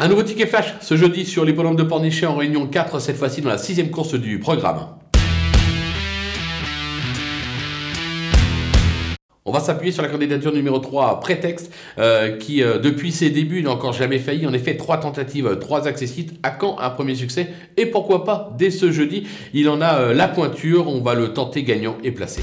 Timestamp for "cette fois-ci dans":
3.00-3.48